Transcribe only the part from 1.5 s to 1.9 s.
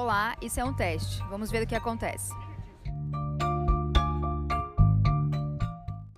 ver o que